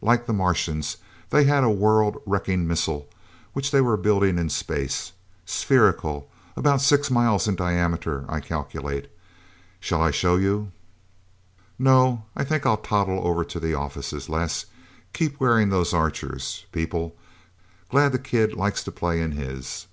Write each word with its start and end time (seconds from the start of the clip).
Like 0.00 0.24
the 0.24 0.32
Martians, 0.32 0.96
they 1.28 1.44
had 1.44 1.62
a 1.62 1.68
world 1.68 2.16
wrecking 2.24 2.66
missile, 2.66 3.06
which 3.52 3.70
they 3.70 3.82
were 3.82 3.98
building 3.98 4.38
in 4.38 4.48
space. 4.48 5.12
Spherical. 5.44 6.30
About 6.56 6.80
six 6.80 7.10
miles 7.10 7.46
in 7.46 7.54
diameter, 7.54 8.24
I 8.26 8.40
calculate. 8.40 9.10
Shall 9.80 10.00
I 10.00 10.10
show 10.10 10.36
you?" 10.36 10.72
"No... 11.78 12.24
I 12.34 12.44
think 12.44 12.64
I'll 12.64 12.78
toddle 12.78 13.20
over 13.26 13.44
to 13.44 13.60
the 13.60 13.74
offices, 13.74 14.30
Les. 14.30 14.64
Keep 15.12 15.38
wearing 15.38 15.68
those 15.68 15.92
Archers, 15.92 16.64
people. 16.72 17.14
Glad 17.90 18.12
the 18.12 18.18
kid 18.18 18.54
likes 18.54 18.82
to 18.84 18.90
play 18.90 19.20
in 19.20 19.32
his..." 19.32 19.86